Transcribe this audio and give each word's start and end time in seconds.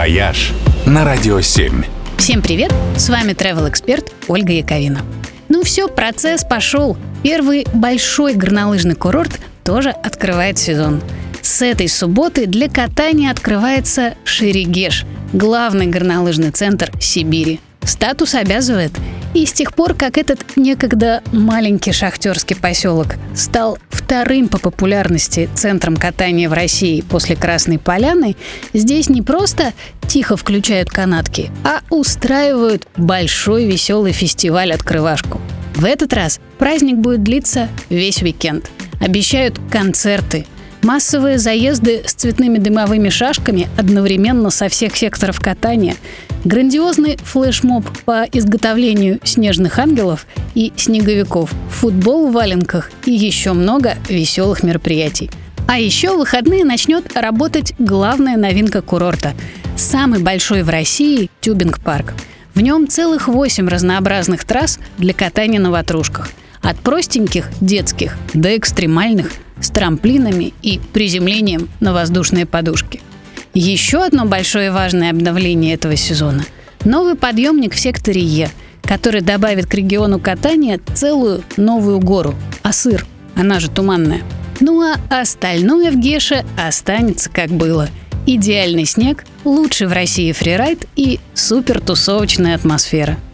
«Вояж» 0.00 0.52
на 0.86 1.04
Радио 1.04 1.42
7. 1.42 1.84
Всем 2.16 2.40
привет! 2.40 2.72
С 2.96 3.10
вами 3.10 3.32
travel 3.32 3.68
эксперт 3.68 4.10
Ольга 4.28 4.54
Яковина. 4.54 5.02
Ну 5.50 5.62
все, 5.62 5.88
процесс 5.88 6.42
пошел. 6.42 6.96
Первый 7.22 7.66
большой 7.74 8.32
горнолыжный 8.32 8.94
курорт 8.94 9.38
тоже 9.62 9.90
открывает 9.90 10.56
сезон. 10.56 11.02
С 11.42 11.60
этой 11.60 11.86
субботы 11.86 12.46
для 12.46 12.70
катания 12.70 13.30
открывается 13.30 14.14
Шерегеш, 14.24 15.04
главный 15.34 15.88
горнолыжный 15.88 16.50
центр 16.50 16.90
Сибири. 16.98 17.60
Статус 17.82 18.34
обязывает– 18.34 18.92
и 19.34 19.46
с 19.46 19.52
тех 19.52 19.74
пор, 19.74 19.94
как 19.94 20.18
этот 20.18 20.56
некогда 20.56 21.22
маленький 21.32 21.92
шахтерский 21.92 22.56
поселок 22.56 23.14
стал 23.34 23.78
вторым 23.88 24.48
по 24.48 24.58
популярности 24.58 25.48
центром 25.54 25.96
катания 25.96 26.48
в 26.48 26.52
России 26.52 27.00
после 27.00 27.36
Красной 27.36 27.78
Поляны, 27.78 28.36
здесь 28.72 29.08
не 29.08 29.22
просто 29.22 29.72
тихо 30.08 30.36
включают 30.36 30.90
канатки, 30.90 31.50
а 31.64 31.80
устраивают 31.90 32.88
большой 32.96 33.66
веселый 33.66 34.12
фестиваль-открывашку. 34.12 35.40
В 35.74 35.84
этот 35.84 36.12
раз 36.12 36.40
праздник 36.58 36.96
будет 36.96 37.22
длиться 37.22 37.68
весь 37.88 38.22
уикенд. 38.22 38.68
Обещают 39.00 39.60
концерты, 39.70 40.44
массовые 40.82 41.38
заезды 41.38 42.02
с 42.06 42.14
цветными 42.14 42.58
дымовыми 42.58 43.08
шашками 43.08 43.68
одновременно 43.76 44.50
со 44.50 44.68
всех 44.68 44.96
секторов 44.96 45.40
катания– 45.40 45.96
Грандиозный 46.44 47.18
флешмоб 47.22 47.84
по 48.06 48.24
изготовлению 48.32 49.20
снежных 49.24 49.78
ангелов 49.78 50.26
и 50.54 50.72
снеговиков, 50.74 51.50
футбол 51.68 52.28
в 52.28 52.32
валенках 52.32 52.90
и 53.04 53.10
еще 53.10 53.52
много 53.52 53.96
веселых 54.08 54.62
мероприятий. 54.62 55.30
А 55.68 55.78
еще 55.78 56.14
в 56.14 56.18
выходные 56.18 56.64
начнет 56.64 57.14
работать 57.14 57.74
главная 57.78 58.38
новинка 58.38 58.80
курорта– 58.80 59.34
самый 59.76 60.20
большой 60.20 60.62
в 60.62 60.70
России 60.70 61.30
тюбинг-парк. 61.42 62.14
В 62.54 62.60
нем 62.62 62.88
целых 62.88 63.28
восемь 63.28 63.68
разнообразных 63.68 64.44
трасс 64.44 64.78
для 64.96 65.12
катания 65.12 65.60
на 65.60 65.70
ватрушках. 65.70 66.30
От 66.62 66.78
простеньких, 66.78 67.48
детских, 67.60 68.16
до 68.34 68.56
экстремальных, 68.56 69.32
с 69.60 69.70
трамплинами 69.70 70.54
и 70.62 70.80
приземлением 70.92 71.68
на 71.80 71.92
воздушные 71.92 72.46
подушки– 72.46 73.00
еще 73.54 74.04
одно 74.04 74.26
большое 74.26 74.68
и 74.68 74.70
важное 74.70 75.10
обновление 75.10 75.74
этого 75.74 75.96
сезона– 75.96 76.44
новый 76.84 77.16
подъемник 77.16 77.74
в 77.74 77.80
секторе 77.80 78.22
Е, 78.22 78.48
который 78.82 79.22
добавит 79.22 79.66
к 79.66 79.74
региону 79.74 80.20
катания 80.20 80.80
целую 80.94 81.42
новую 81.56 81.98
гору– 81.98 82.36
Асыр, 82.62 83.04
она 83.34 83.58
же 83.58 83.68
Туманная. 83.68 84.22
Ну 84.60 84.82
а 84.82 84.94
остальное 85.08 85.90
в 85.90 85.98
Геше 85.98 86.44
останется 86.56 87.28
как 87.28 87.50
было. 87.50 87.88
Идеальный 88.26 88.84
снег, 88.84 89.24
лучший 89.44 89.88
в 89.88 89.92
России 89.92 90.30
фрирайд 90.30 90.86
и 90.94 91.18
супер 91.34 91.80
тусовочная 91.80 92.54
атмосфера– 92.54 93.18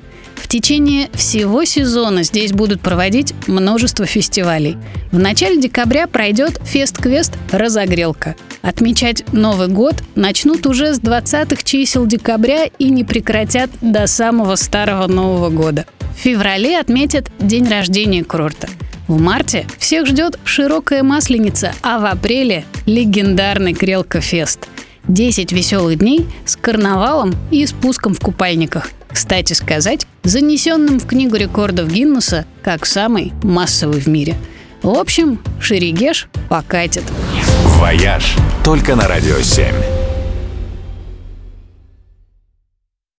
в 0.47 0.49
течение 0.49 1.11
всего 1.13 1.65
сезона 1.65 2.23
здесь 2.23 2.53
будут 2.53 2.81
проводить 2.81 3.35
множество 3.49 4.07
фестивалей. 4.07 4.77
В 5.11 5.19
начале 5.19 5.61
декабря 5.61 6.07
пройдет 6.07 6.61
фест-квест 6.65 7.33
«Разогрелка». 7.51 8.37
Отмечать 8.63 9.25
Новый 9.33 9.67
год 9.67 9.97
начнут 10.15 10.65
уже 10.67 10.95
с 10.95 11.01
20-х 11.01 11.65
чисел 11.65 12.07
декабря 12.07 12.67
и 12.79 12.91
не 12.91 13.03
прекратят 13.03 13.71
до 13.81 14.07
самого 14.07 14.55
старого 14.55 15.09
Нового 15.09 15.51
года. 15.51 15.85
В 16.17 16.21
феврале 16.21 16.79
отметят 16.79 17.29
день 17.41 17.69
рождения 17.69 18.23
курорта. 18.23 18.69
В 19.09 19.21
марте 19.21 19.67
всех 19.81 20.07
ждет 20.07 20.39
широкая 20.45 21.03
масленица, 21.03 21.73
а 21.83 21.99
в 21.99 22.07
апреле– 22.07 22.65
легендарный 22.87 23.75
Грелка-фест. 23.75 24.69
10 25.09 25.53
веселых 25.53 25.99
дней 25.99 26.27
с 26.45 26.57
карнавалом 26.57 27.35
и 27.51 27.67
спуском 27.67 28.15
в 28.15 28.21
купальниках– 28.21 28.91
кстати 29.17 29.55
сказать, 29.55 30.07
занесенным 30.25 31.01
в 31.01 31.07
Книгу 31.07 31.37
рекордов 31.37 31.91
Гиннесса 31.91 32.45
как 32.63 32.85
самый 32.85 33.33
массовый 33.43 33.99
в 33.99 34.07
мире. 34.07 34.35
В 34.83 34.91
общем, 34.91 35.41
Шерегеш 35.59 36.29
покатит. 36.51 37.05
«Вояж» 37.79 38.37
только 38.63 38.95
на 38.95 39.09
«Радио 39.09 39.37
7». 39.37 39.96